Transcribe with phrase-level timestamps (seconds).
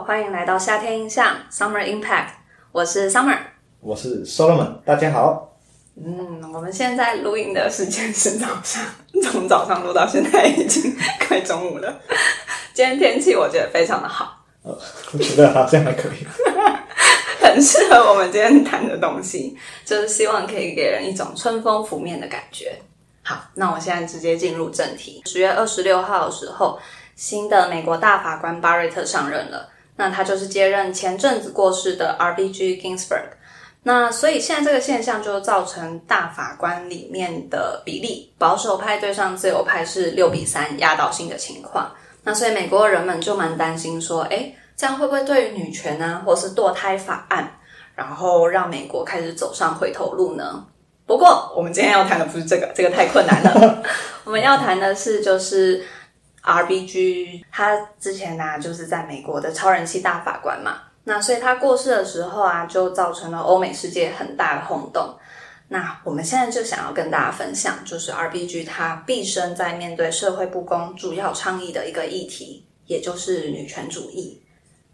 [0.00, 2.28] 好，欢迎来到夏天印象 Summer Impact，
[2.72, 3.36] 我是 Summer，
[3.80, 5.58] 我是 Solomon，大家好。
[5.94, 8.82] 嗯，我们现在录音的时间是早上，
[9.22, 10.96] 从早上录到现在已经
[11.28, 12.00] 快中午了。
[12.72, 14.74] 今天天气我觉得非常的好，呃，
[15.12, 16.26] 我觉得好像还可以，
[17.44, 22.80] 很适合我们今天谈的东西，就是希望可以给人一种春风拂面的感觉。
[23.22, 25.20] 好，那我现在直接进入正题。
[25.26, 26.78] 十月二十六号的时候。
[27.16, 29.68] 新的美国大法官巴瑞特上任了，
[30.00, 33.24] 那他就是接任前阵子过世的 R B G Ginsburg。
[33.82, 41.92] 那所以现在这个现象就造成大法官里面的比例，保守派对上自由派是六比三压倒性的情况。
[42.22, 47.58] 那所以美国人们就蛮担心说，哎，这样会不会对于女权啊，或是堕胎法案，
[47.94, 50.64] 然后让美国开始走上回头路呢？
[51.04, 53.82] 不过我们今天要谈的不是这个，这个太困难了。
[54.24, 55.84] 我们要谈的是就是。
[56.42, 65.14] R B G 他之前呢就是在美国的超人气大法官嘛，那所以他过世的时候啊，就造成了欧美世界很大的轰动。
[65.68, 74.42] 那我们现在就想要跟大家分享，就是 R B G 他毕生在面对社会不公主要倡议的一个议题，也就是女权主义。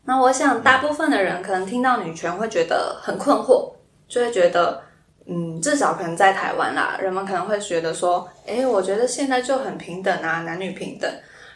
[0.04, 3.72] 那我想大部分的人可能听到女权会觉得很困惑，
[4.06, 4.82] 就会觉得，
[5.26, 11.10] 嗯，至少可能在台湾啦，人们可能会觉得说，诶，我觉得现在就很平等啊，男女平等。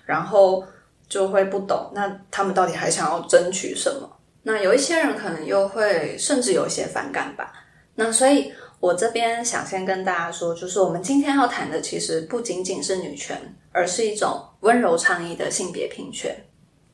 [0.07, 0.65] 然后
[1.09, 4.09] 就会不懂，那他们到底还想要争取什么？
[4.43, 7.53] 那有一些人可能又会甚至有一些反感吧。
[7.97, 13.37] 那所以我这边想先跟大家说，就是我们今天要谈的其实不仅仅是女权，
[13.73, 16.35] 而是一种温柔倡议的性别平权。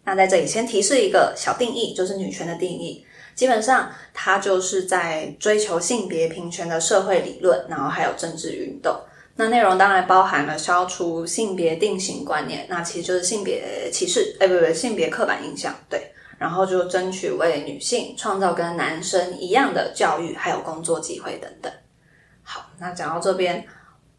[0.02, 8.96] 那在这里先提示一个小定义，就是女权的定义，基本上它就是在追求性别平权的社会理论，然后还有政治运动。
[9.36, 16.12] 那内容当然包含了消除性别定型观念，那其实就是性别歧视，哎，不不，性别刻板印象，对。
[16.38, 21.72] 然后就争取为女性创造跟男生一样的教育，还有工作机会等等。
[22.42, 23.66] 好，那讲到这边，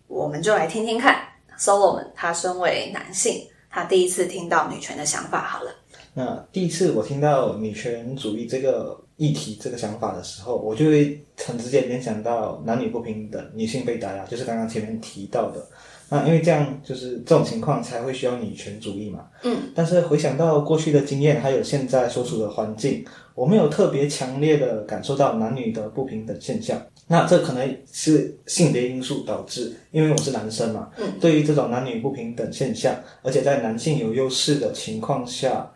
[0.07, 1.16] 我们就来听听看
[1.59, 5.41] ，Solomon 他身为男性，他第一次听到女权的想法。
[5.41, 5.72] 好了，
[6.17, 9.00] 那第一次我听到女权主义这个。
[9.17, 15.67] 议题这个想法的时候，我就会很直接联想到男女不平等、女性被打压，就是刚刚前面提到的。
[16.07, 19.25] 那因为这样，就是这种情况才会需要女权主义嘛。
[19.41, 19.57] 嗯。
[19.73, 23.03] 但是回想到过去的经验，还有现在所处的环境，
[23.34, 26.79] 我没有特别强烈的感受到男女的不平等现象。
[27.07, 30.89] 那这可能是性别因素导致，因为我是男生嘛。
[30.97, 31.13] 嗯。
[31.19, 35.67] 对于这种男女不平等现象，而且在男性有优势的情况下，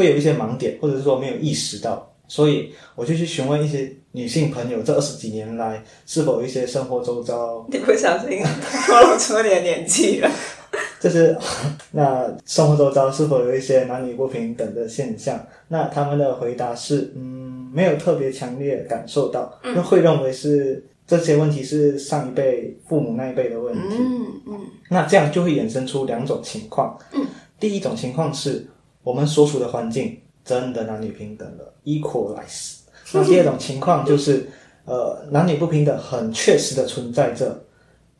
[0.00, 2.10] 会有一些盲点，或者是说没有意识到。
[2.26, 8.40] 所以我就去询问一些女性朋友，这二十几年来是否有一些生活周遭，你不小心
[8.86, 10.30] 透露出点年纪了。
[11.00, 11.36] 就是
[11.92, 15.44] 那生活周遭是否有一些男女不平等的现象？
[15.68, 23.96] 那他们的回答是，嗯，没有特别强烈感受到，那会认为是这些问题是上一辈父母那一辈的问题。
[23.98, 24.60] 嗯嗯。
[24.88, 26.96] 那这样就会衍生出两种情况。
[27.12, 27.26] 嗯。
[27.58, 28.64] 第一种情况是
[29.10, 30.20] 我们所处的环境。
[30.42, 32.78] 真的男女平等了，equalize。
[33.12, 34.48] 那第二种情况就是，
[34.86, 37.62] 呃，男女不平等很确实的存在着，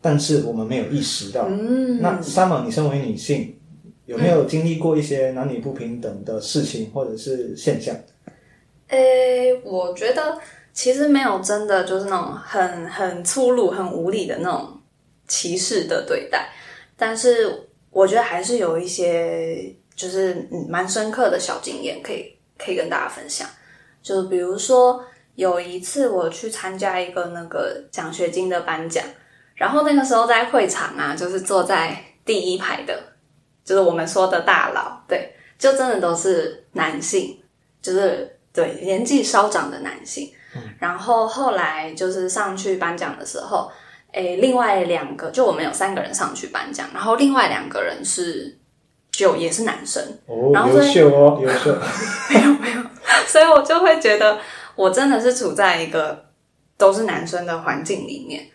[0.03, 1.47] 但是我们没有意识到。
[1.49, 1.99] 嗯。
[2.01, 3.59] 那 Summer，你身为女性，
[4.05, 7.97] 有没有经历过一些男女不平等的事情或者是现象？
[8.89, 10.39] 诶，我觉得
[10.75, 14.79] 其实没有真的就是那种很很粗鲁、很无理的那种
[15.27, 16.51] 歧视的对待，
[16.97, 19.75] 但是我觉得还是有一些。
[20.01, 23.47] 就是嗯，蛮深刻的小经验，可以可以跟大家分享。
[24.03, 29.05] 就比如说有一次我去参加一个那个奖学金的颁奖，
[29.55, 32.99] 然后那个时候在会场啊，就是坐在第一排的，
[33.63, 37.39] 就是我们说的大佬，对，就真的都是男性，
[37.83, 40.33] 就是对年纪稍长的男性。
[40.79, 43.71] 然后后来就是上去颁奖的时候，
[44.13, 48.57] 诶，另外两个就我们有三个人上去颁奖，然后另外两个人是。
[49.21, 51.77] 就也是男生，哦，优秀哦，优秀。
[52.33, 52.83] 没有没有，
[53.27, 54.39] 所以我就会觉得
[54.75, 56.25] 我真的是处在一个
[56.79, 58.47] 都是男生的环境里面。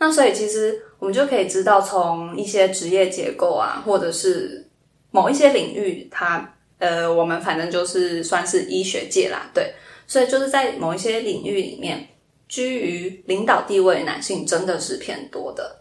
[0.00, 4.68] 那所以其实我们就可以知道，从一些职业结构啊，或者是
[5.12, 9.72] 某一些领域，它呃，我们反正就是算是医学界啦，对。
[10.08, 12.08] 所以就是在某一些领域里面，
[12.48, 15.77] 居于领导地位的男性真的是偏多的。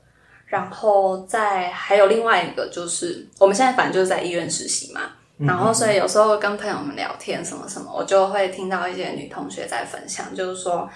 [0.47, 5.01] 然后再还有另外一个就是，我们现在反正就是在医院实习嘛，
[5.38, 10.89] 然后所以有时候跟朋友们聊天什么什么，我就会听到一些女同学在分享，就是说，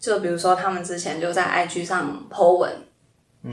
[0.00, 2.72] 就比如说他们之前就在 IG 上 po 文，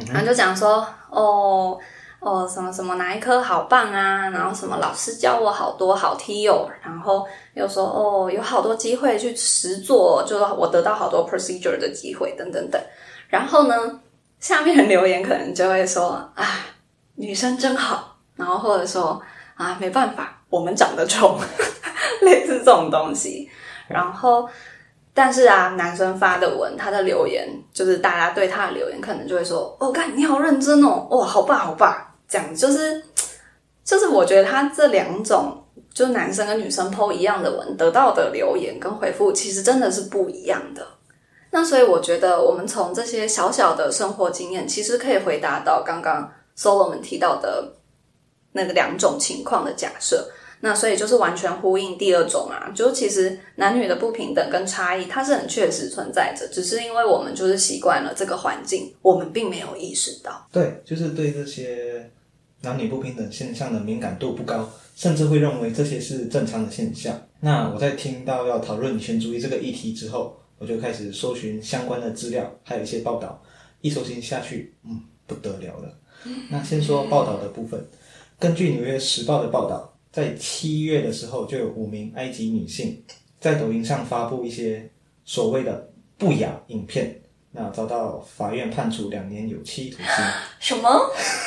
[0.08, 1.78] 然后就讲说，哦，
[2.22, 12.82] 哦什么什么哪一科好棒啊，然后什么老师教我好多好踢哦，然后又说哦有好多机会去实做，就是我得到好多 procedure 的机会等等等。
[13.28, 13.76] 然后呢，
[14.42, 16.46] 下面留言可能就会说啊
[17.16, 19.22] 女生真好，然后或者说
[19.56, 21.40] 啊没办法，我们长得丑，
[22.24, 23.50] 类似这种东西。
[23.88, 24.50] 然后。
[25.14, 31.94] 但是啊，男生发的文，他的留言就是大家对他的留言，可能就会说：“哦，干你好认真哦，哇，好棒好棒。”
[32.30, 33.04] 这样就是，
[33.84, 35.62] 就是我觉得他这两种，
[35.94, 40.88] 就男生跟女生 PO 一样的文，得到的留言跟回复，其实真的是不一样的。
[41.52, 47.74] 那所以我觉得，我们从这些小小的生活经验，其实可以回答到刚刚 Solomon 提到的
[48.54, 50.32] 那个两种情况的假设。
[50.64, 60.48] 那所以就是完全呼应第二种啊，就其实男女的不平等跟差异，它是很确实存在着，只是因为我们就是习惯了这个环境，我们并没有意识到。
[60.52, 62.12] 对，就是对这些
[62.62, 67.20] 男女不平等现象的敏感度不高，甚至会认为这些是正常的现象。
[67.40, 73.42] 那我在听到要讨论女权主义这个议题之后，我就开始搜寻相关的资料，还有一些报道。
[73.82, 75.98] 一搜寻下去，嗯，不得了了。
[76.52, 77.84] 那先说报道的部分，
[78.38, 79.88] 根据《纽约时报》的报道。
[80.12, 83.02] 在七月的时候，就有五名埃及女性
[83.40, 84.92] 在抖音上发布一些
[85.24, 87.18] 所谓的不雅影片，
[87.52, 90.26] 那遭到法院判处两年有期徒刑。
[90.60, 90.90] 什么？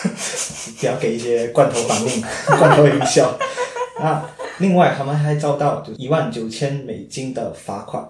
[0.80, 2.22] 不要给一些罐头反应、
[2.58, 3.38] 罐头营销。
[4.00, 4.26] 那
[4.58, 8.02] 另外，他们还遭到就一万九千美金的罚款。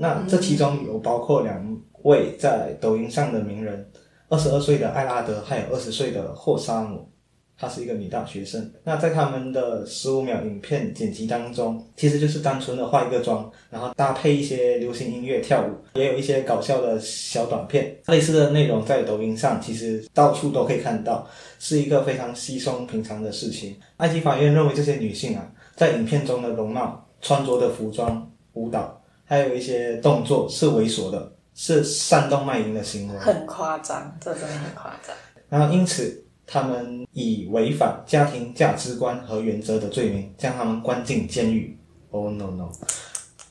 [0.00, 3.86] 那这其中有包括两位在抖音上的名人：
[4.30, 7.06] 二十二岁的艾拉德，还有二十岁的霍沙姆。
[7.58, 8.72] 她是一个女大学生。
[8.82, 17.94] 那在他们的十五秒影片剪辑当中，其实就是单纯的化一个妆，然后搭配一些流行音乐跳舞，也有一些搞笑的小短片。
[18.06, 23.76] 类似的内容在抖音上其实到处都可以看到，是一个非常稀松平常的事情。
[23.98, 28.98] 埃及法院认为这些女性啊，在影片中的容貌、穿着的服装、舞蹈，
[29.30, 35.16] 还有一些动作是猥琐的，是煽动卖淫的行为，很夸张，这真的很夸张。
[35.48, 36.26] 然后因此。
[36.52, 41.78] 他们以违反家庭价值观和原则的罪名将他们关进监狱。
[42.10, 42.68] Oh no no！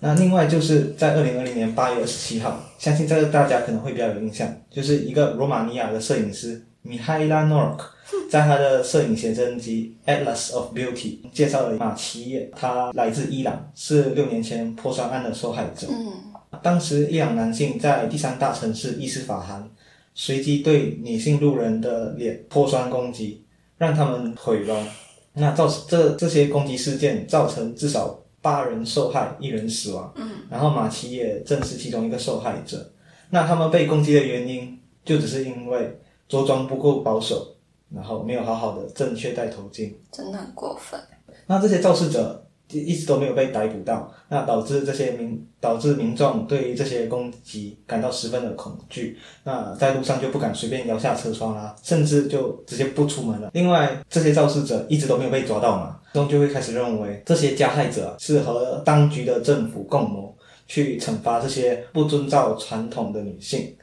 [0.01, 7.89] 那另外就是在二零二零年八月二十七号，相信这个大家可能会比较有印象，就是一个罗马尼亚的摄影师米哈伊拉诺尔克，
[8.29, 10.93] 在他的摄影写真集《Atlas of Beauty》
[11.31, 15.87] 介绍了马奇叶，他来自伊朗，是六年前破伤案的受害者。
[15.89, 16.13] 嗯，
[16.61, 19.69] 当时伊朗男性在第三大城市伊斯法罕。
[20.15, 23.41] 随机对女性路人的脸泼酸攻击，
[23.77, 24.85] 让他们毁容。
[25.31, 30.11] 那造成这这些攻击事件造成至少八人受害，一人死亡。
[30.17, 32.91] 嗯，然后马奇也正是其中一个受害者。
[33.29, 35.97] 那他们被攻击的原因，就只是因为
[36.27, 37.55] 着装不够保守，
[37.93, 40.99] 然后没有好好的正确戴头巾，真的很过分。
[41.47, 42.45] 那这些肇事者。
[42.71, 53.49] 一直都没有被逮捕到，那导致这些民导致民众对于这些攻击感到十分的恐惧，那在路上就不敢随便摇下车窗啦，甚至就直接不出门了。
[53.53, 60.37] 另外，这些肇事者一直都没有被抓到嘛，中就会开始认为这些加害者是和当局的政府共谋
[60.67, 63.75] 去惩罚这些不遵照传统的女性。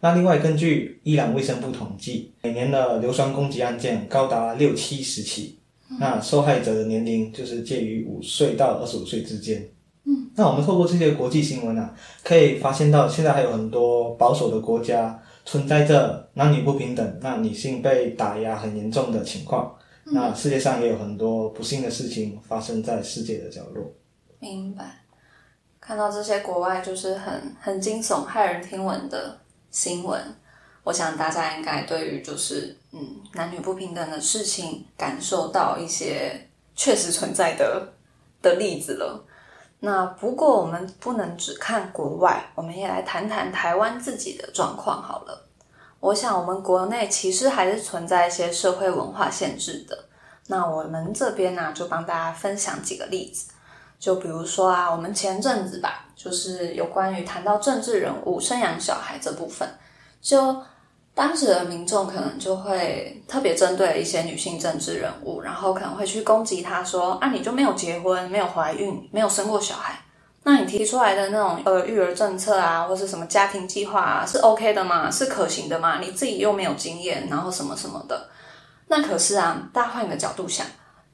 [0.00, 5.58] 那另外，根据伊朗卫生部统计，每年的硫酸攻击案件高达六七十起。
[5.98, 9.66] 那受害者的年龄就是介于五岁到二十五岁之间。
[10.04, 19.74] 嗯，那我们透过这些国际新闻啊，可以发现到现在还有很多保守的国家存在着男女不平等，那女性被打压很严重的情况。
[20.04, 23.90] 那世界上也有很多不幸的事情发生在世界的角落。
[24.38, 25.04] 明白。
[25.80, 29.38] 看到这些国外就是很很惊悚、骇人听闻的
[29.70, 30.22] 新闻。
[30.84, 37.92] 我想大家应该对于就是嗯男女不平等的事情感受到一些确实存在的
[38.40, 39.24] 的例子了。
[39.80, 45.46] 那不过我们不能只看国外，我们也来谈谈台湾自己的状况好了。
[46.00, 50.06] 我想我们国内其实还是存在一些社会文化限制的。
[50.46, 53.52] 那我们这边呢就帮大家分享几个例子，
[53.98, 59.68] 就比如说啊，我们前阵子吧，就是有关于谈到政治人物生养小孩这部分，
[60.20, 60.56] 就。
[61.14, 69.98] 当时的民众可能就会特别针对一些女性政治人物，然后可能会去攻击她说：“啊，你就没有结婚，没有怀孕，没有生过小孩，
[70.44, 75.10] 那你提出来的那种呃育儿政策啊，或是什么家庭计划啊，是 OK 的吗？
[75.10, 75.98] 是可行的吗？
[75.98, 78.28] 你自己又没有经验，然后什么什么的。
[78.86, 80.64] 那可是啊，大换一个角度想，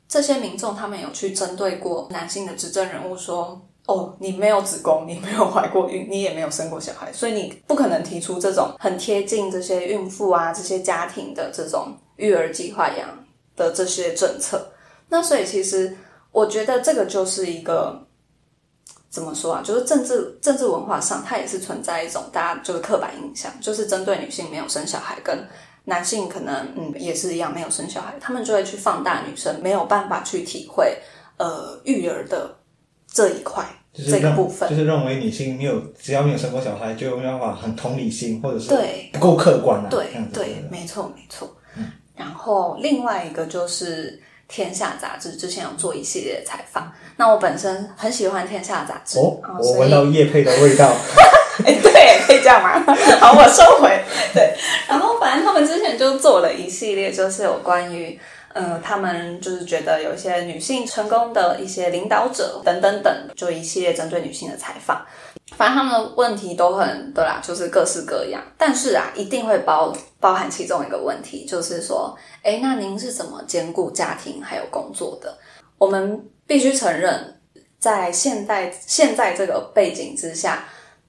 [0.09, 13.09] 这些民众他们有去针对过男性的执政人物说：哦，你没有子宫，你没有怀过孕，你也没有生过小孩，所以你不可能提出这种很贴近这些孕妇啊、这些家庭的这种育儿计划一样
[13.57, 14.73] 的这些政策。
[15.09, 15.97] 那所以其实
[16.33, 18.07] 我觉得这个就是一个
[19.11, 19.63] 怎么说啊？
[19.65, 25.47] 就是政治政治文化上，它也是存在一种大家就是刻板印象，就是针对女性没有生小孩，跟
[25.85, 30.97] 男性可能嗯也是一样没有生小孩，他们就会去放大女生没有办法去体会
[31.39, 32.57] 呃育儿的。
[33.07, 39.87] 这一块，这个部分，就是认为女性没有只要没有生过小孩，就没办法很同理心，或者是对不够客观啊。
[39.89, 41.49] 对对，没错没错。
[42.17, 44.11] 然后另外一个就是
[44.49, 50.93] 《天下》杂志之前有做一系列的采访，那我本身很喜欢《天下》杂志，哦，我闻到叶配的味道。
[51.65, 52.83] 哎，对，可以这样吗？
[53.21, 54.03] 好，我收回。
[54.33, 54.57] 对，
[54.89, 58.19] 然后反正他们之前就做了一系列，就是有关于。
[58.57, 65.05] 嗯，他们就是觉得有一些女性成功的一些领导者等等等，就一系列针对女性的采访。
[65.57, 68.41] 反正他们的问题都很对啦，就是各式各样。
[68.57, 75.37] 但是啊，一定会包包含其中一个问题，就是说，哎，那您是怎么兼顾家庭还有工作的？
[75.77, 77.41] 我们必须承认，
[77.81, 80.65] 在现代现在这个背景之下，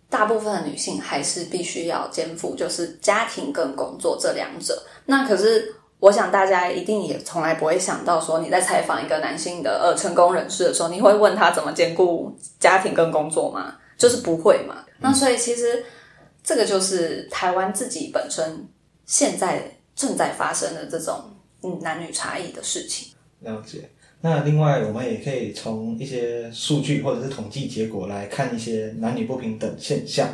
[0.10, 4.84] 大部分的女性还是必须要肩负就是家庭跟工作这两者。
[5.06, 5.76] 那可是。
[5.98, 13.78] 我想大家一定也从来不会想到，说你在采访一个男性的呃成功人士的时候，你会问他怎么兼顾家庭跟工作吗？
[13.98, 14.86] 就是不会嘛。
[15.00, 15.84] 那所以其实
[16.44, 18.68] 这个就是台湾自己本身
[19.06, 21.34] 现在正在发生的这种
[21.64, 23.14] 嗯男女差异的事情。
[23.40, 23.90] 了解。
[24.26, 30.28] 那另外我们也可以从一些数据或者是统计结果来看一些男女不平等现象。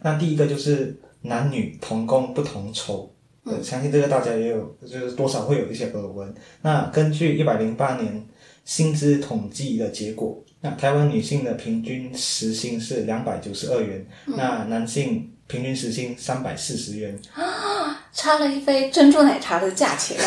[0.00, 3.12] 那第一个就是男女同工不同酬。
[3.44, 6.32] 对，相信这个大家也有，就是多少会有一些耳闻。
[6.60, 8.24] 那根据一百零八年
[8.64, 20.16] 薪资统计的结果，那台湾女性的平均时薪是两百九十二元，那男性平均时薪三百四十元，啊，差了一杯珍珠奶茶的价钱。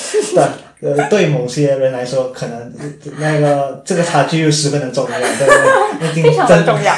[0.34, 0.48] 对，
[0.80, 2.72] 呃，对某些人来说，可能
[3.18, 6.22] 那个这个差距又十分的重要，对不对？
[6.22, 6.94] 非常的重要。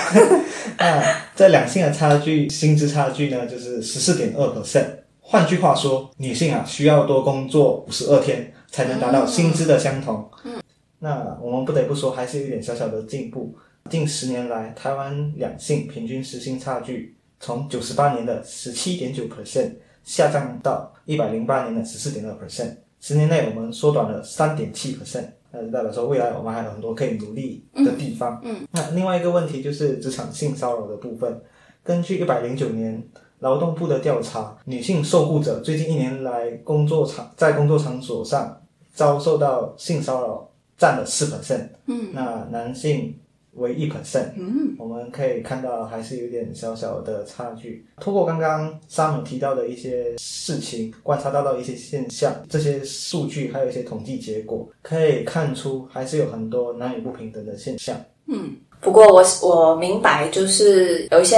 [0.78, 1.02] 那
[1.37, 4.87] 这两性的差距，薪资差距呢，就是十四点二 percent。
[5.20, 10.28] 换句话说，女性啊需要多工作五十二天才能达到薪资的相同。
[10.44, 10.61] 嗯，
[11.00, 13.54] 那我们不得不说，还是有一点小小的进步。
[13.90, 19.73] 近十年来，台湾两性平均时薪差距从九十八年的十七点九 percent
[20.04, 25.26] 下降到一百零八年的十四点二 percent，十年内我们缩短了三点七 percent。
[25.50, 28.40] 那就代表说，未来我们还有很多可以努力的地方。
[28.45, 31.40] 嗯，那另外一个问题就是职场性骚扰的部分。
[31.83, 33.02] 根据一百零九年。
[33.40, 38.61] 劳动部的调查，女性受雇者最近一年来工作场在工作场所上
[38.93, 43.17] 遭受到性骚扰占了四 percent，嗯，那男性
[43.55, 47.85] 为一 percent，嗯，我们可以看到还是有点小小的差距。
[48.00, 58.57] 通过刚刚沙姆提到的一些事情，观察到的一些现象，这些数据还有一些统计结果，可以看出还是有很多男女不平等的现象，嗯。
[58.81, 61.37] 不过我我明白，就是有一些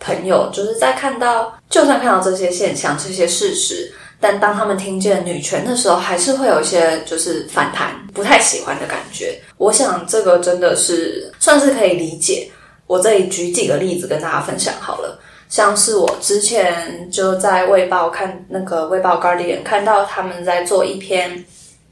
[0.00, 9.40] 朋友就是在看到，就算看到这些现象、这些事实，但当他们听见女权的时候，还是会有一些就是反弹、不太喜欢的感觉。
[9.58, 12.50] 我想这个真的是算是可以理解。
[12.86, 15.18] 我这里举几个例子跟大家分享好了，
[15.48, 21.44] 像是我之前就在《卫报》看那个《卫报》Guardian 看到他们在做一篇，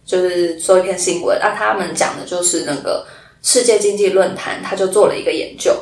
[0.05, 3.07] 就是做一篇新闻，啊，他们讲的就是那个。
[3.45, 5.73] 世界经济论坛他就做了一个研究，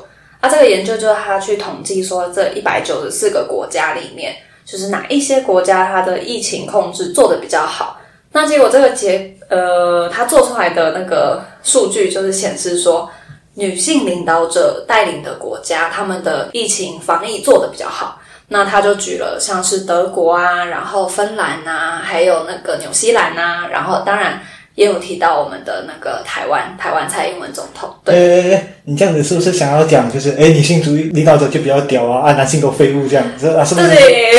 [0.40, 4.34] 啊，这个研究就是他去统计说这一百九十四个国家里面，
[4.70, 7.98] 就是哪一些国家它的疫情控制做的比较好。
[8.32, 13.10] 那结果这个结呃，它做出来的那个数据就是显示说，
[13.54, 18.20] 女性领导者带领的国家，他们的疫情防疫做的比较好。
[18.48, 24.40] 那他就举了像是德国啊，然后芬兰啊，还有那个纽西兰啊，然后当然。
[24.80, 27.94] 也有提到我们的那个台湾，台湾蔡英文总统。
[28.02, 33.62] 对，你这样子是不是想要讲，就是哎，女性主义领导者就比较屌啊，啊，男性都废物这样子啊？
[33.62, 33.88] 是不是？
[33.90, 34.32] 对，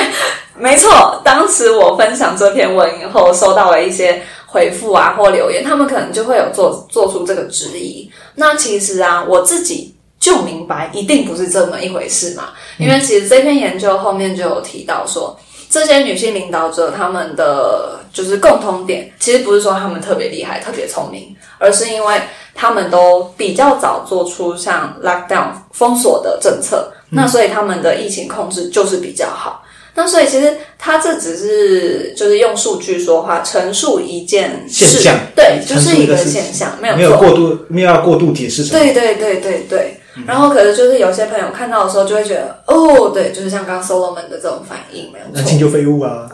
[0.56, 1.20] 没错。
[1.22, 8.10] 当时我分享这篇文以后，收到了一些回复啊或留言，他们可能就会有做做出这个质疑。
[8.36, 12.44] 那其实啊，我自己就明白，一定不是这么一回事嘛。
[12.78, 15.38] 因为其实这篇研究后面就有提到说。
[15.68, 22.20] 这些女性领导者，他们的就是共通点，其实不是说他们特别厉害、特别聪明，而是因为
[22.54, 29.64] 他们都比较早做出像 lockdown 封锁的政策，那所以他们的疫情控制就是比较好。
[29.94, 37.16] 那所以其实它这只是就是用数据说话，陈述一件事现象，对，就是一个现象，没有没有。
[37.18, 38.78] 过度，没有要过度解释什么。
[38.78, 39.98] 对对对对对。
[40.26, 45.32] 然后可是就是有些朋友看到的时候就会觉得，哦，对，就是像刚刚 Solomon 的这种反应，没有错。
[45.34, 46.28] 男性就废物啊，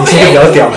[0.00, 0.70] 女性就比较屌。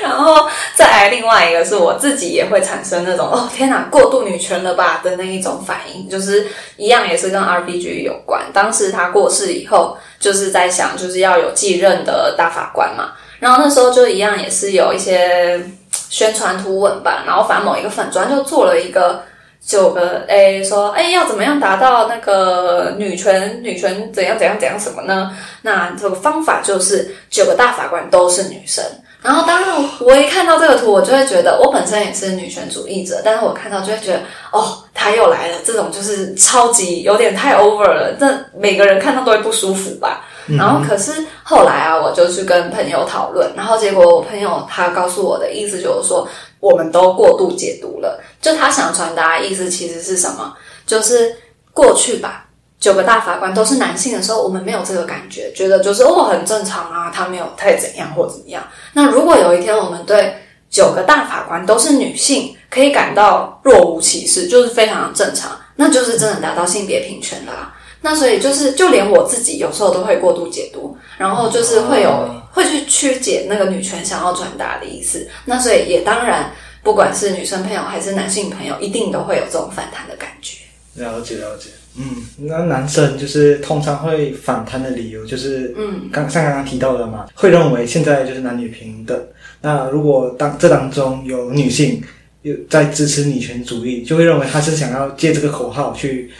[0.00, 6.46] 然后再来另外一个是我自己也会产生那种哦天哪过度女权了吧的那一种反应，就是
[6.76, 8.44] 一样也是跟 R B G 有关。
[8.52, 15.60] 当时他过世以后，就是在想就是要有继任的大法官嘛，然后那时候就一样也是有一些
[15.90, 19.22] 宣传图文吧，然后反正某一个粉砖就做了一个。
[19.66, 23.60] 九个 A 说，哎，要怎么样达到那个女权？
[23.62, 25.36] 女权怎样怎样怎样什么呢？
[25.62, 28.84] 那这个方法就是九个大法官都是女生。
[29.22, 29.68] 然后，当然，
[29.98, 34.20] 我一看到这个图，我就会觉得，我本身也是女权主义者，但是我看到就会觉得，
[34.52, 40.24] 哦，他又来了，这种就是超级有点太 over 了，这每个人看到都会不舒服吧。
[40.46, 46.28] 然后，可是后来啊，我就去跟朋友讨论，然后结果我朋友他告诉我的意思就是说，
[46.60, 50.54] 我们都过度解读了，就他想传达的意思其实是什么？
[50.86, 51.36] 就是
[51.72, 52.44] 过去吧。
[52.78, 58.62] 九个大法官都是男性的时候，我们没有这个感觉，觉得就是哦很正常啊，他没有太怎样或怎么样。
[58.92, 60.36] 那如果有一天我们对
[60.68, 67.74] 九个大法官都是女性，可以感到若无其事，就是非常正常，那就是真的达到性别平权啦。
[68.06, 75.26] 那所以就是就连我自己有时候都会过度解读，然后就是会有会去曲解那个女权想要传达的意思。
[75.46, 76.52] 那所以也当然，
[76.84, 80.58] 不管是女生朋友还是男性朋友，一定都会有这种反弹的感觉。
[80.94, 81.70] 了解了解。
[81.98, 89.20] 嗯，那男生就是通常会反弹的理由就是，嗯，刚像刚刚提到的嘛，会认为现在就是男女平等。
[89.62, 92.00] 那如果当这当中有女性
[92.42, 96.30] 有在支持女权主义，就会认为他是想要借这个口号去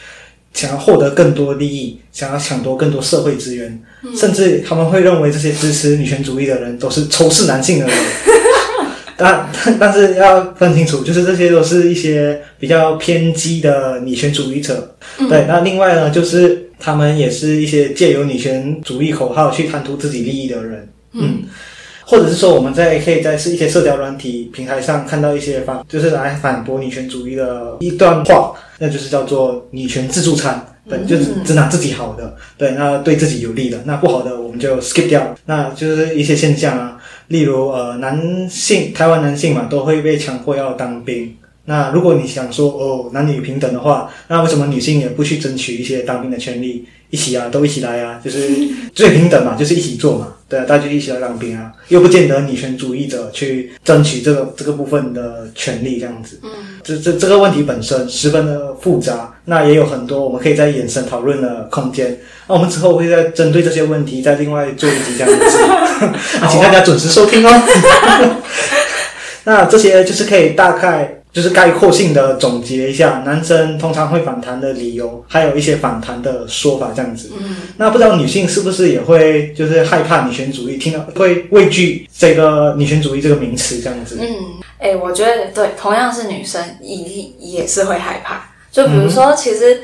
[0.53, 3.79] 想要获得更多利益，想要抢夺更多社会资源，
[4.15, 7.95] 甚至他们会认为这些支持女权主义的人都是仇视男性的人。
[9.19, 9.49] 但
[9.79, 14.95] 但是要分清楚，就是这些都是一些比较偏激的女权主义者。
[15.27, 20.87] 对，那另外呢，就是他们也是一些借由女权主义口号去贪图自己利益的人。
[21.13, 21.39] 嗯，
[22.09, 30.65] 或者是说，我们在可以在是一些社交软体平台上看到一些反，就是来反驳女权主义的一段话，那就是叫做女权自助餐。
[30.89, 35.35] 对，就是只拿自己好的，对，那对自己有利的，那不好的我们就 skip 掉。
[35.45, 36.97] 那就是一些现象啊。
[37.27, 41.35] 例如，呃，男性台湾男性嘛，都会被强迫要当兵。
[41.65, 46.85] 那如果你想说哦，男女平等的话，那为什么女性也不去争取一些当兵的权利？
[47.09, 48.47] 一起啊，都一起来啊，就是
[48.93, 56.39] 最平等嘛，就是一起做嘛，对啊，大家一起来当兵啊，又不见得女权主义者去争取这个这个部分的权利，这样子。
[56.43, 56.49] 嗯，
[56.83, 62.17] 这这这个问题本身十分的复杂，那也有很多我们可以在延伸讨论的空间。
[62.47, 65.57] 那我们之后会再针对这些问题再另外做一集这样子，
[66.39, 68.41] 那 请大家准时收听哦。
[69.43, 71.16] 那这些就是可以大概。
[71.37, 77.29] 就是概括性的总结一下，男生通常会反弹的理由，还有一些反弹的说法这样子。
[77.39, 84.17] 嗯，那不知道女性是不是也会就是害怕女权主义，听到会畏惧这个女权主义这个名词这样子？
[84.19, 84.27] 嗯，
[84.79, 86.95] 哎，我觉得对，同样是女生，也
[87.37, 88.49] 也是会害怕。
[88.71, 89.79] 就比如说，其实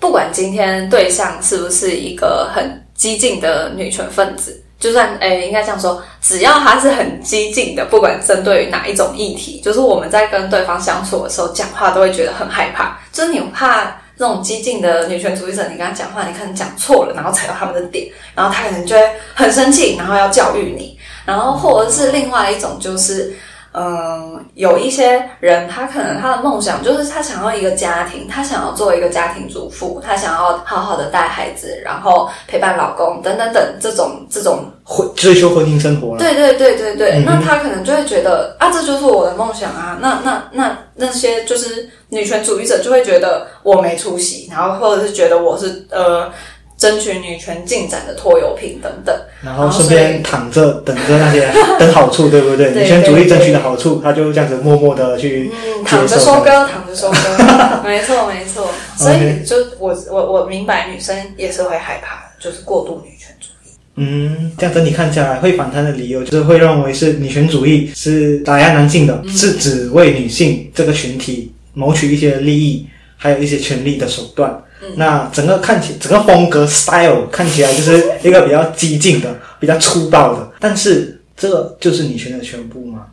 [0.00, 4.60] 不管今天对象是不是一个很激进的女权分子。
[4.84, 12.98] 就算诶，应该这样说，只要他是很激进的，不管针对于哪一种议题，就是我们在跟对方相处的时候，讲话都会觉得很害怕。
[13.10, 19.02] 就是你怕这种激进的女权主义者，你跟他讲话，你可能讲错了，然后踩到他们的点，然后他可能就会
[19.34, 20.98] 很生气，然后要教育你。
[21.24, 23.34] 然后或者是另外一种，就是。
[23.76, 36.16] 嗯，有一些人，他可能他的梦想就是他想要一个家庭，他想要做一个家庭主妇，他想要好好的带孩子，然后陪伴老公等等等这种这种婚追求婚姻生活。
[36.16, 39.98] 对对对对对，那他可能就会觉得啊，这就是我的梦想啊。
[40.00, 46.30] 那那那那些就是女权主义者就会觉得我没出息，然后或者是觉得我是呃。
[46.76, 52.72] 争取女权进展的拖油瓶等等，然后顺便躺着等着那些 等好处，对不对？
[52.72, 55.50] 女权主义争取的好处，他就这样子默默的去
[55.84, 57.18] 躺着收割，躺着收割，
[57.84, 58.68] 没错没错。
[58.96, 63.72] 所以就我我我明白，女生也是会害怕的，就是过度女权主义。
[63.96, 72.86] 嗯，这样整体看起来，会反弹的理由就是会认为是女权主义是打压男性的，是只为女性这个群体谋取一些利益，
[73.24, 74.62] 还有一些权力的手段。
[74.96, 80.52] 那整个看起整个风格 style 看起来就是一个比较激进的 比较粗暴的。
[80.60, 83.06] 但是这就是女权的全部吗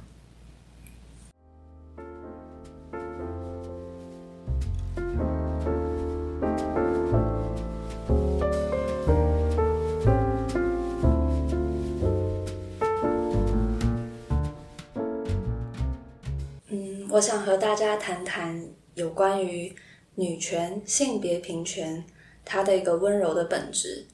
[16.70, 18.62] 嗯我想和大家谈谈
[18.96, 19.74] 有关于
[20.22, 22.04] 女权、性别平权
[22.46, 24.06] 它的一个温柔的本质。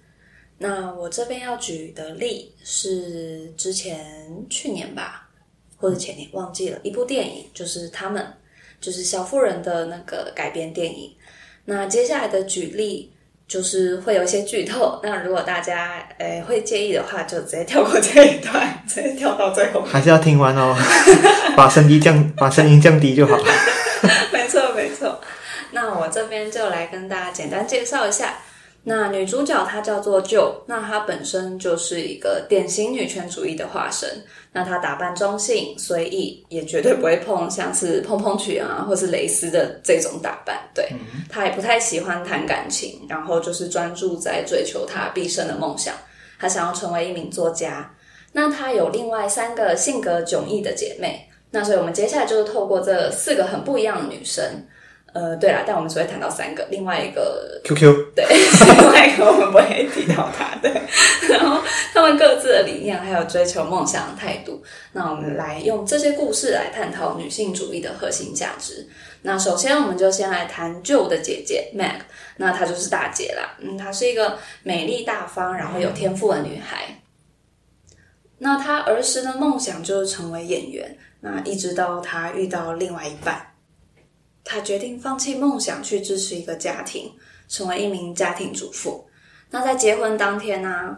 [0.58, 5.30] 那我这边要举的例是之前去年吧，
[5.76, 8.26] 或者前年忘记了，一部电影，就是他们
[8.80, 11.14] 就是小妇人的那个改编电影。
[11.66, 13.12] 那接下来的举例
[13.48, 19.82] 就是会有一些剧透，那如果大家诶会介意的话，就直接跳过这一段，直接跳到最后。
[19.82, 20.74] 还是要听完哦，
[21.58, 23.38] 把声音降，把声音降低就好。
[26.18, 28.40] 这边就来跟大家简单介绍一下。
[28.84, 34.10] 那女主角她叫做 Jo，那她本身就是一个典型女权主义的化身。
[34.52, 40.60] 那她打扮中性、随意，也绝对不会碰像是蓬蓬裙啊，或是蕾丝的这种打扮。
[40.74, 40.90] 对，
[41.30, 45.94] 她也不太喜欢谈感情，然后就是专注在追求她毕生的梦想。
[46.40, 47.94] 她想要成为一名作家。
[48.32, 51.30] 那她有另外三个性格迥异的姐妹。
[51.52, 54.44] 那所以我们接下来就是透过这四个很不一样的女生。
[55.18, 60.72] 呃，对了，但我们只会谈到三个，另外一个 QQ， 对，另外一个我们不会提到他，对。
[61.28, 61.60] 然后
[61.92, 68.88] 他们各自的理念还有追求梦想的态度，那我们来用这些故事来探讨女性主义的核心价值。
[69.24, 72.02] 那首先，我们就先来谈 Joe 的姐姐 Meg，
[72.36, 77.02] 那她就是大姐啦，嗯，她是一个美丽大方，然后有天赋的女孩。
[78.38, 83.54] 那她儿时的梦想就是成为演员，那一直到她遇到另外一半。
[84.50, 87.12] 她决定放弃梦想，去支持一个家庭，
[87.50, 89.06] 成为一名家庭主妇。
[89.50, 90.98] 那在结婚当天呢，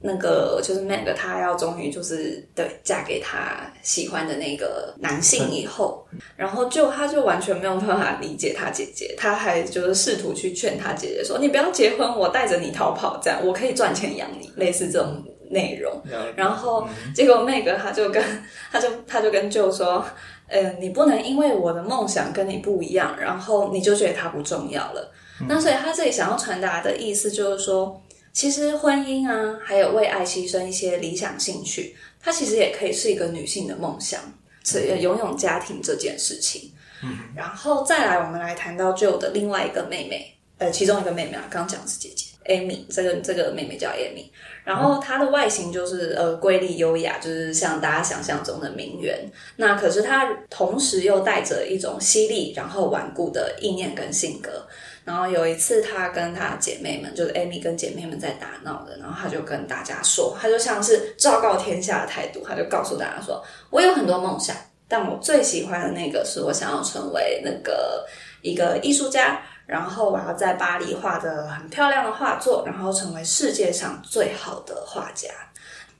[0.00, 16.02] 那个就是 Meg，她要终于就是对嫁给她喜欢的那个男性以后，然后就她就完全没有办法理解她姐姐，她还就是试图去劝她姐姐说：“你不要结婚，我带着你逃跑，这样我可以赚钱养你。”类似这种内容。
[16.36, 18.22] 然后结果 Meg 她就跟
[18.70, 20.04] 她就她就跟舅说。
[20.52, 25.12] 呃，你不能因为我的梦想跟你不一样，然后你就觉得它不重要了。
[25.48, 28.00] 那所以他这里想要传达的意思就是说，
[28.32, 34.20] 其实婚姻啊，还有为爱牺牲一些理想兴趣，它其实也可以是一个女性的梦想，
[34.64, 36.70] 是拥有家庭这件事情。
[37.02, 44.30] 嗯，然后再来，我们来谈到 Joe 的另外一个妹妹，呃，其中一个妹妹啊，刚讲是姐姐 Amy，这个这个妹妹叫 Amy。
[44.64, 49.18] 然后她的外形就是呃瑰丽优雅，就是像大家想象中的名媛。
[49.56, 54.66] 那可是她同时又带着一种犀利然后顽固的意念跟性格。
[55.04, 64.54] 然后有一次，她跟她姐妹们，就是 Amy 跟姐妹们在打闹的，然后她就跟大家说，她就像是昭告天下的态度，她就告诉大家说：“我有很多梦想，
[64.86, 68.06] 但我最喜欢的那个是我想要成为那个
[68.42, 75.28] 一个艺术家。”然后我要在巴黎画的很漂亮的画作，然后成为世界上最好的画家。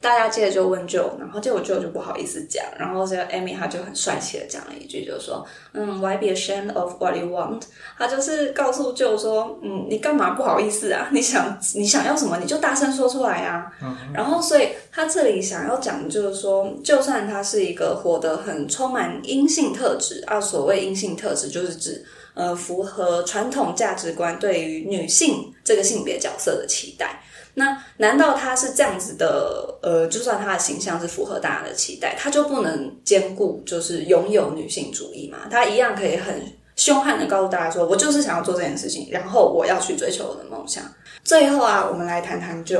[0.01, 7.63] 大家接着就问 Joe，然后结果 Joe 就不好意思讲，然后这个 Amy 她就很帅气的讲了一句，就说：“嗯，Why be ashamed of what you want？”
[7.97, 11.07] 她就是告诉 Joe 说：“嗯，你干嘛不好意思啊？
[11.13, 13.71] 你想你想要什么，你就大声说出来啊。”
[14.13, 22.05] 然后，所以他这里想要讲的就是说，就算他是一个活得很充满阴性特质啊，所谓阴性特质就是指。
[22.35, 27.23] 呃，符合传统价值观对于女性这个性别角色的期待。
[27.55, 29.79] 那难道他是这样子的？
[29.83, 35.49] 呃，就算他的形象是符合大家的期待，他就不能兼顾就是拥有女性主义吗？
[35.51, 36.41] 他一样可以很
[36.77, 40.83] 凶悍的告诉大家说：“我就是想要做这件事情，然后我要去追求我的梦想。”
[41.25, 42.79] 最后啊，我们来谈谈就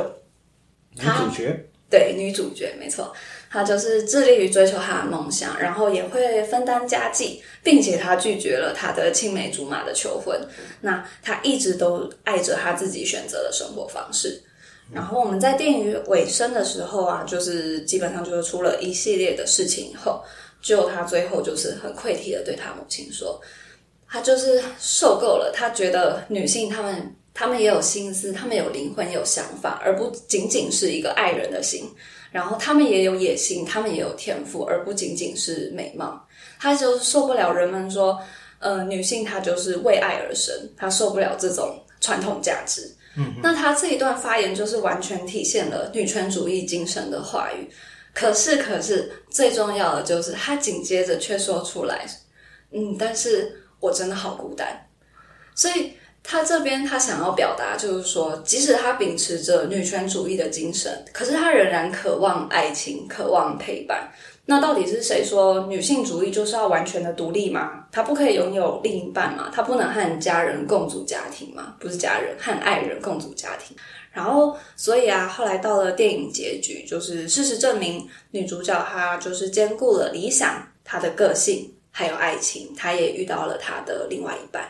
[0.95, 3.13] 女主角，对女主角，没错。
[3.53, 10.41] 他就是致力于追求他的梦想，然后也会分担家计，并且他拒绝了他的青梅竹马的求婚。
[10.81, 14.43] 那他一直都爱着他自己选择的生活方式。
[14.91, 20.23] 然后我们在电影尾声的时候啊，就是基本上就是出了一系列的事情以后，
[20.63, 23.39] 就他最后就是很愧疚的对他母亲说，
[24.09, 31.91] 他就是受够了，他觉得女性她们她们也有心思，她们有灵魂，有想法，而不仅仅是一个爱人的心。
[32.33, 36.27] 然后他们也有野心，他们也有天赋，而不仅仅是美貌。
[36.59, 38.19] 他就受不了人们说，
[38.59, 42.91] 呃，女性她就是为爱而生，她受不了这种传统价值。
[43.17, 47.69] 嗯，那他这一段发言就是完全体现了女权主义精神的话语。
[48.15, 52.07] 可是，可是最重要的就是他紧接着却说出来，
[52.71, 54.89] 嗯，但是我真的好孤单，
[55.55, 55.93] 所以。
[56.23, 64.11] 他这边他想要表达就是说，即使他秉持着女权主义的精神，可是他仍然渴望爱情，渴望陪伴。
[64.45, 67.87] 那到底是谁说女性主义就是要完全的独立吗？
[67.93, 69.51] 他不可以拥有另一半吗？
[69.53, 71.77] 他不能和家人共组家庭吗？
[71.79, 73.77] 不是家人和爱人共组家庭。
[74.11, 84.69] 然后，所以啊，后来到了电影结局，就是事实证明，女主角她就是兼顾了理想、她的个性，还有爱情，她也遇到了她的另外一半。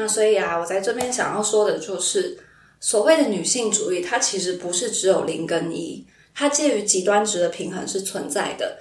[0.00, 2.38] 那所以啊，我在这边想要说的就是，
[2.78, 8.78] 所谓的女性主义，它其实不是只有零跟一，它介于极端值的平衡是存在的。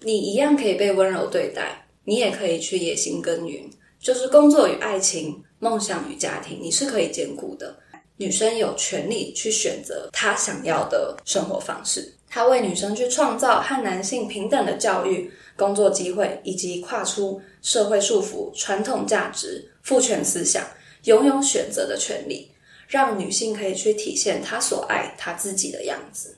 [0.00, 7.74] 你一样可以被温柔对待，你也可以去野心耕耘，就是工作与爱情、梦想与家庭，你是可以兼顾的。
[8.18, 20.64] 女生有权利去选择她想要的生活方式，她为女生去创造和男性平等的教育、工作机会，以及跨出社会束缚、传统价值、父权思想，
[21.04, 22.50] 拥有选择的权利，
[22.88, 26.36] 让女性可以去体现她所爱她自己的样子。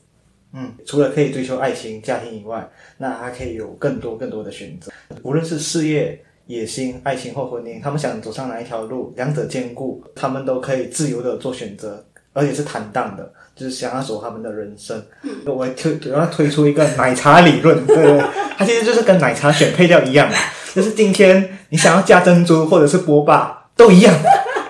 [0.52, 4.90] 嗯，除了可以追求爱情、家庭以外，那还可以有更多更多的选择。
[5.22, 15.00] 无论是事业、野心、爱情或婚姻，他们想走上哪一条路，两者兼顾，他们都可以自由的做选择，而且是坦荡的，就是想要走他们的人生。
[15.46, 18.18] 我推，我要推出一个奶茶理论，对不对？
[18.56, 20.28] 它其实就是跟奶茶选配料一样，
[20.74, 24.14] 就是今天你想要加珍珠或者是波霸都一样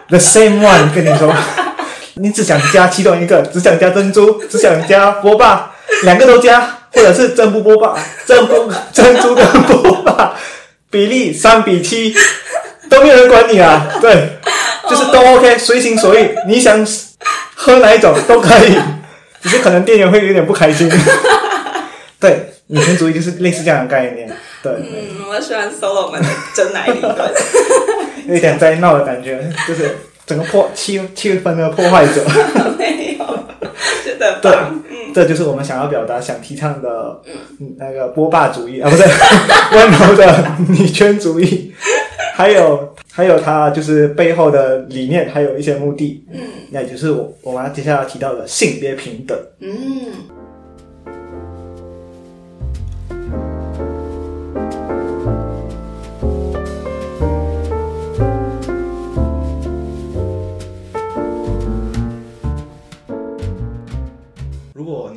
[0.08, 0.94] ，the same one。
[0.94, 1.34] 跟你说。
[2.14, 5.70] 你只想加其中一个，只想加珍珠，只想加波霸，
[6.02, 6.60] 两个都加，
[6.92, 10.34] 或者是珍珠波霸，珍珠珍珠跟波霸
[10.90, 12.14] 比例三比七，
[12.90, 13.88] 都没有人管你啊。
[14.02, 14.38] 对，
[14.90, 16.86] 就是都 OK，随心所欲，你想
[17.54, 18.76] 喝哪一种都可以，
[19.40, 20.90] 只是可能店员会有点不开心。
[22.18, 24.30] 对，女权主义就是类似这样的概念。
[24.62, 27.16] 对，嗯，我喜欢 solo 们的真奶理论，
[28.28, 29.96] 有点在闹的感觉，就是。
[30.26, 32.24] 整个破气气氛的破坏者，
[32.78, 33.26] 没有，
[34.04, 34.52] 是的，对，
[35.12, 37.20] 这就是我们想要表达、想提倡的，
[37.76, 39.02] 那个波霸主义 啊，不是
[39.74, 41.74] 温柔的女权主义，
[42.36, 46.38] 还有还有它就是背后的理念，还有一些目的，嗯，
[46.70, 50.12] 那也就是我我们接下来提到的性别平等，嗯。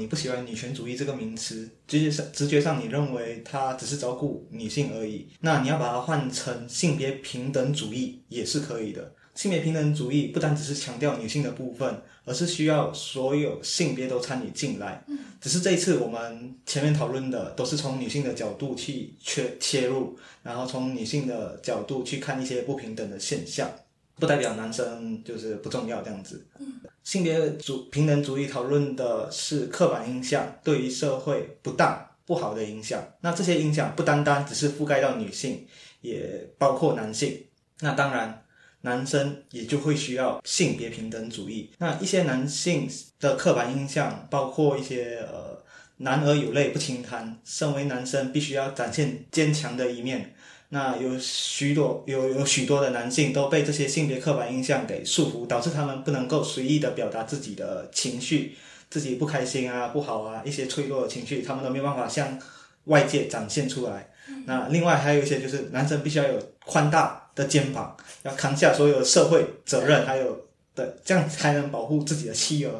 [0.03, 5.29] 你不喜欢女权主义这个名词，直觉上直觉上你认为它只是照顾女性而已。
[5.39, 9.13] 那你要把它换成性别平等主义也是可以的。
[9.33, 15.01] 性别平等主义不单只是强调女性的部分，而是需要所有性别都参与进来。
[15.39, 23.69] 只是这一次我们前面讨论的都是从女性的角度去切切入，然后从女性的角度去看一些不平等的现象。
[24.19, 26.45] 不代表男生就是不重要这样子。
[26.59, 33.03] 嗯性别主平等主义讨论的是刻板印象对于社会不当不好的影响。
[33.19, 35.67] 那这些影响不单单只是覆盖到女性，
[35.99, 37.43] 也包括男性。
[37.81, 38.45] 那当然，
[38.81, 41.71] 男生也就会需要性别平等主义。
[41.79, 45.61] 那一些男性的刻板印象包括一些呃，
[45.97, 50.32] 男儿有泪不轻弹，身为男生必须要展现坚强的一面。
[50.73, 58.57] 那有许多有有许多的男性都被这些性别刻板印象给束缚，导致他们不能够随意的表达自己的情绪，
[58.89, 62.39] 自己不开心啊、不好啊一些脆弱的情绪，他们都没有办法向
[62.85, 64.09] 外界展现出来。
[64.47, 72.71] 那另外还有一些就是男生必须要有宽大的肩膀，要扛下所有的社会责任，还有的这样才能保护自己的妻儿，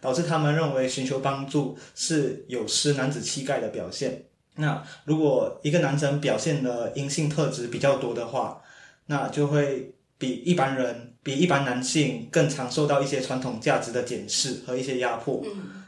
[0.00, 4.22] 导致他们认为寻求帮助是有失男子气概的表现。
[4.60, 8.62] 那如果一个男生表现的阴性特质比较多的话，
[9.06, 15.42] 那就会比一般人、比一般男性更常受到一些传统价值的检视和一些压迫。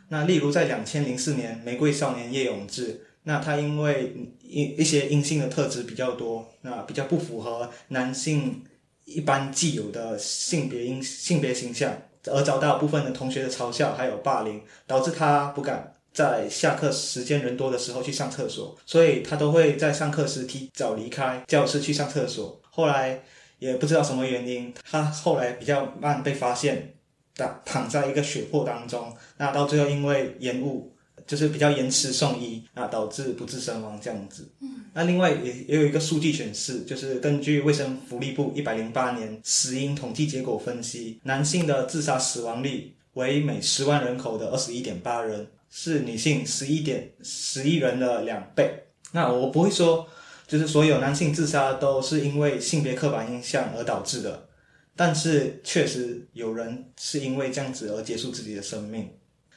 [0.09, 8.65] 那例如在两千零四年，《玫瑰少年叶永志》，那他因为一一些阴性的特质比较多，那比较不符合男性
[9.05, 11.93] 一般既有的性别阴性别形象，
[12.27, 15.95] 而遭到部分的同学的嘲笑还有霸凌，导致他不敢。
[16.13, 22.61] 在下课时间人多的时候去上厕所，所以他都会在上课时提早离开教室去上厕所。
[22.71, 23.23] 后来
[23.59, 26.95] 也不知道什么原因，他后来比较慢被发现，
[27.35, 29.13] 躺躺在一个血泊当中。
[29.39, 30.95] 那到最后因为延误，
[31.27, 34.51] 就是比较延迟送医，那导致不治身亡这样子。
[34.61, 45.47] 嗯，那另外也也有一个数据显示，就是根据卫生福利部一百零八年死因统计结果分析，男性的自杀死亡率为每十万人口的二十一点八人。
[45.75, 48.85] 是女性十一点十亿人的两倍。
[49.13, 50.07] 那我不会说，
[50.47, 54.49] 就是所有男性自杀都是因为性别刻板印象而导致的，
[54.95, 59.09] 但是确实有人是因为这样子而结束自己的生命。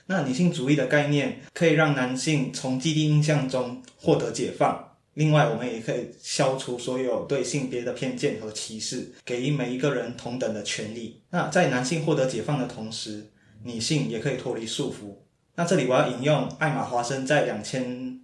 [0.06, 4.82] 那女性主义的概念可以让男性从既定印象中获得解放。
[5.15, 11.21] 另外，我们也可以消除所有对性别的偏见和歧视，给予每一个人同等的权利。
[11.30, 13.25] 那在男性获得解放的同时，
[13.63, 15.25] 女性也可以脱离束缚。
[15.56, 18.20] 那这里我要引用艾玛华生在两千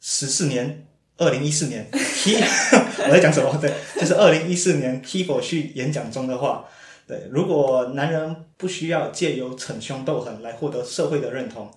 [0.00, 0.86] 十四年
[1.16, 3.56] 二二零一四年 我在讲什么？
[3.60, 6.64] 对，就是二零一四年否去演讲中的话。
[7.04, 11.70] 对，如果男人不需要借由逞凶斗狠来获得社会的认同，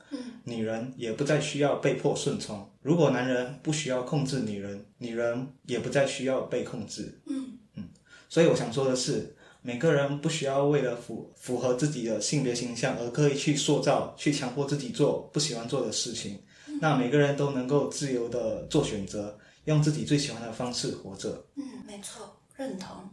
[0.43, 2.69] 女人也不再需要被迫顺从。
[2.83, 7.19] 如果男人不需要控制女人，女人也不再需要被控制。
[7.25, 7.83] 嗯嗯，
[8.29, 16.39] 所以我想说的是，每个人不需要为了符符合自己的性别形象而刻意去塑造、去强迫自己做不喜欢做的事情。
[16.79, 21.43] 那每个人都能够自由的做选择，用自己最喜欢的方式活着。
[21.55, 23.09] 嗯，没错，认同。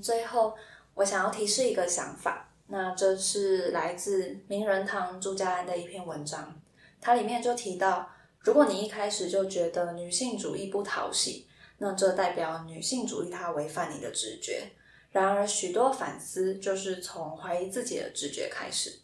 [0.00, 0.54] 最后。
[0.94, 6.58] 我想要提示一个想法，那这是来自名人堂朱家安的一篇文章，
[7.02, 14.72] 它里面就提到，如果你一开始就觉得女性主义不讨喜，那这代表女性主义它违反你的直觉。
[15.10, 19.00] 然而，许多反思就是从怀疑自己的直觉开始。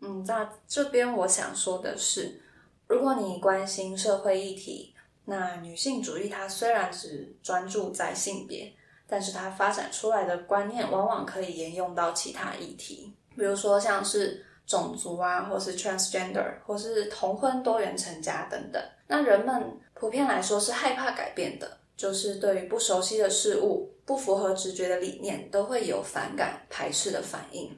[0.00, 2.40] 嗯，那这边我想说的是，
[2.86, 8.72] 如果你关心社会议题，那女性主义它虽然只专注在性别。
[9.12, 18.80] 但是它发展出来的观念往往可以沿用到其他议题，比如说像是种族啊，或是 transgender，或是同婚、多元成家等等。
[19.08, 27.70] 那人们普遍来说是害怕改变的，就是对于不熟悉的事物、不符合直觉的理念，都会有反感、排斥的反应。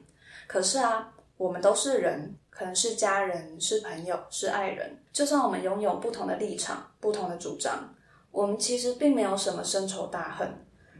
[0.47, 7.93] 可是啊，我们都是人，可能是家人、是朋友、是爱人，就算我们拥有不同的立场、不同的主张，
[8.31, 10.51] 我们其实并没有什么深仇大恨。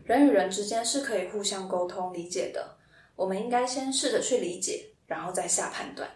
[0.03, 2.77] 人与人之间是可以互相沟通理解的，
[3.15, 6.07] 我们应该先试着去理解，然后再下判断。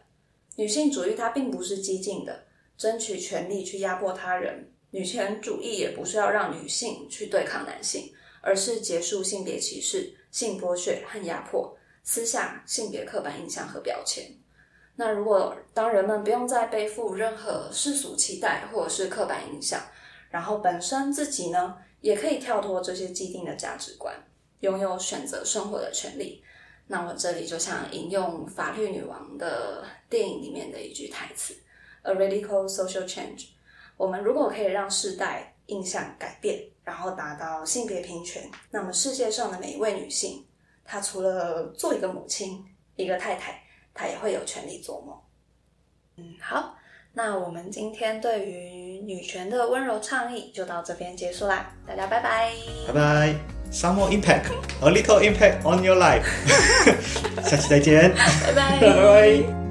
[0.58, 2.46] 女性主义它并不是激进的，
[2.78, 4.54] 争取权利去压迫他人；
[4.92, 8.14] 女权主义也不是要让女性去对抗男性，
[8.48, 14.24] 而是结束性别歧视、性剥削和压迫，撕下性别刻板印象和标签。
[14.96, 19.82] 那如果当人们不用再背负任何世俗期待或者是刻板印象，
[20.30, 21.78] 然后本身自己呢？
[22.00, 24.16] 也可以跳脱这些既定的价值观，
[24.62, 26.42] 拥有选择生活的权利。
[26.86, 31.54] 那我这里就想引用《法律女王》的电影里面的一句台词
[32.04, 33.48] ：“A radical social change。”
[33.98, 40.46] 我们如果可以让世代印象改变，然后达到性别平权，那么世界上的每一位女性，
[40.86, 42.64] 她除了做一个母亲、
[42.96, 43.62] 一个太太，
[43.94, 45.14] 她也会有权利做梦。
[46.16, 46.76] 嗯，好。
[47.12, 52.54] 那我们今天对于女权的温柔倡议就到这边结束啦，大家拜拜，
[52.88, 53.36] 拜拜
[53.70, 56.24] ，some more impact，a little impact on your life，
[57.44, 59.67] 下期再见，拜拜， 拜拜。